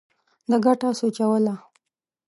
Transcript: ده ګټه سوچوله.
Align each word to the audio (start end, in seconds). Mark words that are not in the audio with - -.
ده 0.49 0.57
ګټه 0.65 0.89
سوچوله. 0.99 1.55